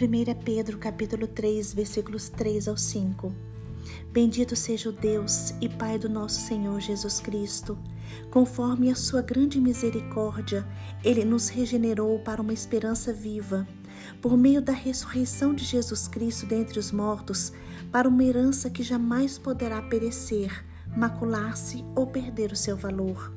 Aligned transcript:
1 0.00 0.44
Pedro 0.44 0.78
capítulo 0.78 1.26
3, 1.26 1.74
versículos 1.74 2.28
3 2.28 2.68
ao 2.68 2.76
5. 2.76 3.34
Bendito 4.12 4.54
seja 4.54 4.90
o 4.90 4.92
Deus 4.92 5.52
e 5.60 5.68
Pai 5.68 5.98
do 5.98 6.08
nosso 6.08 6.40
Senhor 6.40 6.78
Jesus 6.78 7.18
Cristo. 7.18 7.76
Conforme 8.30 8.92
a 8.92 8.94
sua 8.94 9.22
grande 9.22 9.60
misericórdia, 9.60 10.64
ele 11.02 11.24
nos 11.24 11.48
regenerou 11.48 12.20
para 12.20 12.40
uma 12.40 12.52
esperança 12.52 13.12
viva, 13.12 13.66
por 14.22 14.36
meio 14.36 14.62
da 14.62 14.72
ressurreição 14.72 15.52
de 15.52 15.64
Jesus 15.64 16.06
Cristo 16.06 16.46
dentre 16.46 16.78
os 16.78 16.92
mortos, 16.92 17.52
para 17.90 18.08
uma 18.08 18.22
herança 18.22 18.70
que 18.70 18.84
jamais 18.84 19.36
poderá 19.36 19.82
perecer, 19.82 20.64
macular-se 20.96 21.84
ou 21.96 22.06
perder 22.06 22.52
o 22.52 22.56
seu 22.56 22.76
valor. 22.76 23.34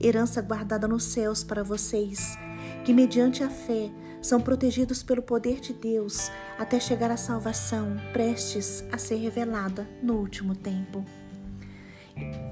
Herança 0.00 0.40
guardada 0.40 0.88
nos 0.88 1.04
céus 1.04 1.44
para 1.44 1.62
vocês, 1.62 2.38
que 2.86 2.94
mediante 2.94 3.42
a 3.42 3.50
fé 3.50 3.92
são 4.20 4.40
protegidos 4.40 5.02
pelo 5.02 5.22
poder 5.22 5.60
de 5.60 5.72
Deus 5.72 6.30
até 6.58 6.78
chegar 6.78 7.10
à 7.10 7.16
salvação 7.16 7.96
prestes 8.12 8.84
a 8.92 8.98
ser 8.98 9.16
revelada 9.16 9.88
no 10.02 10.14
último 10.14 10.54
tempo. 10.54 11.04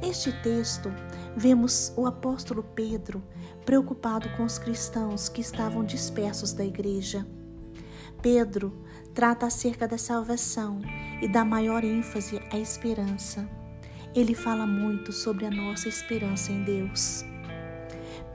Neste 0.00 0.32
texto, 0.42 0.90
vemos 1.36 1.92
o 1.96 2.06
apóstolo 2.06 2.62
Pedro 2.62 3.22
preocupado 3.66 4.28
com 4.36 4.44
os 4.44 4.58
cristãos 4.58 5.28
que 5.28 5.40
estavam 5.40 5.84
dispersos 5.84 6.52
da 6.52 6.64
igreja. 6.64 7.26
Pedro 8.22 8.72
trata 9.14 9.46
acerca 9.46 9.86
da 9.86 9.98
salvação 9.98 10.80
e 11.20 11.28
dá 11.28 11.44
maior 11.44 11.84
ênfase 11.84 12.40
à 12.50 12.58
esperança. 12.58 13.48
Ele 14.14 14.34
fala 14.34 14.66
muito 14.66 15.12
sobre 15.12 15.44
a 15.44 15.50
nossa 15.50 15.88
esperança 15.88 16.50
em 16.50 16.62
Deus. 16.62 17.24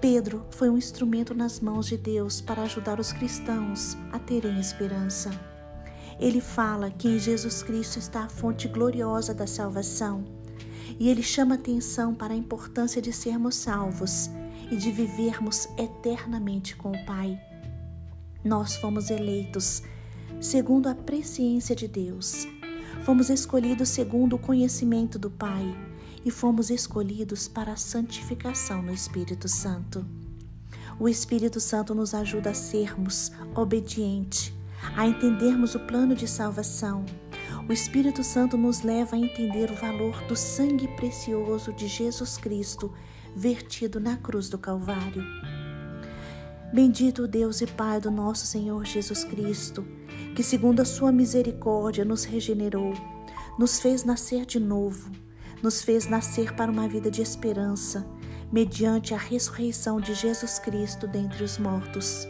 Pedro 0.04 0.46
foi 0.52 0.70
um 0.70 0.78
instrumento 0.78 1.34
nas 1.34 1.62
mãos 1.62 1.88
de 1.88 1.96
Deus 1.96 2.42
para 2.42 2.64
ajudar 2.64 3.00
os 3.00 3.14
cristãos 3.14 3.96
a 4.12 4.20
terem 4.20 4.60
esperança. 4.60 5.32
Ele 6.20 6.42
fala 6.42 6.92
que 6.92 7.08
em 7.08 7.18
Jesus 7.18 7.64
Cristo 7.64 8.00
está 8.00 8.26
a 8.26 8.30
fonte 8.30 8.68
gloriosa 8.68 9.34
da 9.34 9.48
salvação 9.48 10.26
e 11.00 11.08
ele 11.08 11.24
chama 11.24 11.56
atenção 11.56 12.14
para 12.14 12.34
a 12.34 12.36
importância 12.36 13.02
de 13.02 13.14
sermos 13.14 13.56
salvos 13.56 14.30
e 14.70 14.76
de 14.76 14.92
vivermos 14.92 15.70
eternamente 15.78 16.76
com 16.76 16.92
o 16.92 17.06
Pai. 17.06 17.40
Nós 18.44 18.76
fomos 18.76 19.10
eleitos 19.10 19.84
segundo 20.42 20.90
a 20.90 20.96
presciência 20.96 21.74
de 21.74 21.88
Deus. 21.88 22.46
Fomos 23.06 23.30
escolhidos 23.30 23.88
segundo 23.88 24.36
o 24.36 24.40
conhecimento 24.40 25.18
do 25.18 25.32
Pai 25.32 25.93
e 26.26 26.32
fomos 26.32 26.70
escolhidos 26.70 27.48
para 27.48 27.74
a 27.74 27.78
santificação 27.78 28.82
no 28.82 28.94
Espírito 28.94 29.48
Santo. 29.48 30.06
O 31.00 31.10
Espírito 31.10 31.60
Santo 31.60 31.94
nos 31.94 32.14
ajuda 32.14 32.52
a 32.52 32.54
sermos 32.54 33.32
obedientes, 33.56 34.54
a 34.96 35.06
entendermos 35.06 35.76
o 35.76 35.80
plano 35.80 36.16
de 36.16 36.28
salvação. 36.28 37.04
O 37.68 37.74
Espírito 37.74 38.24
Santo 38.24 38.58
nos 38.58 38.82
leva 38.84 39.16
a 39.16 39.20
entender 39.20 39.72
o 39.72 39.76
valor 39.76 40.22
do 40.28 40.36
sangue 40.36 40.88
precioso 40.96 41.74
de 41.74 41.88
Jesus 41.88 42.38
Cristo 42.38 42.94
vertido 43.36 44.00
na 44.00 44.18
cruz 44.18 44.50
do 44.50 44.58
Calvário. 44.58 45.24
Bendito 46.72 47.28
Deus 47.28 47.62
e 47.62 47.68
Pai 47.68 48.00
do 48.00 48.12
nosso 48.12 48.46
Senhor 48.46 48.86
Jesus 48.86 49.24
Cristo, 49.24 49.86
que, 50.36 50.44
segundo 50.44 50.82
a 50.82 50.86
Sua 50.86 51.12
misericórdia, 51.12 52.06
nos 52.06 52.24
regenerou, 52.24 52.94
nos 53.58 53.80
fez 53.80 54.04
nascer 54.04 54.46
de 54.46 54.60
novo 54.60 55.12
nos 55.64 55.82
fez 55.82 56.08
nascer 56.08 56.54
para 56.54 56.70
uma 56.70 56.90
vida 56.90 57.10
de 57.10 57.22
esperança, 57.22 58.06
mediante 58.52 59.14
a 59.14 59.18
ressurreição 59.18 60.02
de 60.02 60.14
Jesus 60.14 60.60
Cristo 60.60 61.08
dentre 61.08 61.42
os 61.42 61.58
mortos. 61.58 62.28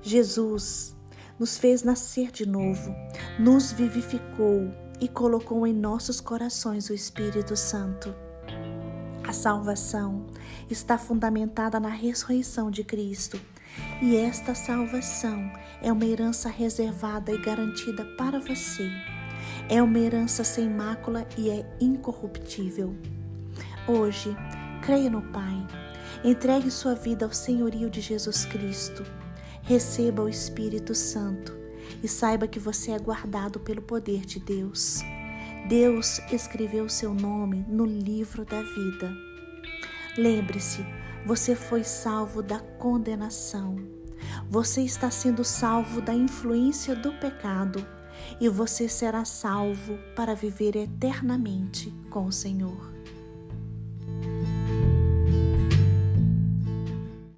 Jesus 0.00 0.96
nos 1.36 1.58
fez 1.58 1.82
nascer 1.82 2.30
de 2.30 2.46
novo, 2.46 2.94
nos 3.40 3.72
vivificou 3.72 4.72
e 5.00 5.08
colocou 5.08 5.66
em 5.66 5.72
nossos 5.72 6.20
corações 6.20 6.88
o 6.88 6.94
Espírito 6.94 7.56
Santo. 7.56 8.14
A 9.26 9.32
salvação 9.32 10.24
está 10.70 10.96
fundamentada 10.96 11.80
na 11.80 11.88
ressurreição 11.88 12.70
de 12.70 12.84
Cristo, 12.84 13.40
e 14.00 14.16
esta 14.16 14.54
salvação 14.54 15.50
é 15.82 15.90
uma 15.90 16.04
herança 16.04 16.48
reservada 16.48 17.32
e 17.32 17.38
garantida 17.38 18.04
para 18.16 18.38
você 18.38 18.88
é 19.68 19.82
uma 19.82 19.98
herança 19.98 20.44
sem 20.44 20.68
mácula 20.68 21.26
e 21.36 21.50
é 21.50 21.66
incorruptível. 21.80 22.94
Hoje, 23.86 24.36
creia 24.82 25.10
no 25.10 25.22
Pai, 25.22 25.66
entregue 26.24 26.70
sua 26.70 26.94
vida 26.94 27.24
ao 27.24 27.32
senhorio 27.32 27.90
de 27.90 28.00
Jesus 28.00 28.44
Cristo, 28.44 29.04
receba 29.62 30.22
o 30.22 30.28
Espírito 30.28 30.94
Santo 30.94 31.56
e 32.02 32.08
saiba 32.08 32.46
que 32.46 32.58
você 32.58 32.92
é 32.92 32.98
guardado 32.98 33.60
pelo 33.60 33.82
poder 33.82 34.24
de 34.24 34.38
Deus. 34.40 35.00
Deus 35.68 36.20
escreveu 36.32 36.88
seu 36.88 37.14
nome 37.14 37.64
no 37.68 37.84
livro 37.84 38.44
da 38.44 38.62
vida. 38.62 39.12
Lembre-se, 40.18 40.84
você 41.24 41.54
foi 41.54 41.84
salvo 41.84 42.42
da 42.42 42.58
condenação. 42.58 43.76
Você 44.50 44.82
está 44.82 45.10
sendo 45.10 45.44
salvo 45.44 46.00
da 46.00 46.12
influência 46.12 46.94
do 46.94 47.12
pecado 47.14 47.84
e 48.40 48.48
você 48.48 48.88
será 48.88 49.24
salvo 49.24 49.98
para 50.14 50.34
viver 50.34 50.76
eternamente 50.76 51.92
com 52.10 52.26
o 52.26 52.32
Senhor. 52.32 52.92